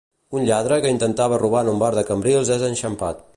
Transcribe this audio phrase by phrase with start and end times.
[0.37, 3.23] Un lladre que intentava robar en un bar de Cambrils és enxampat.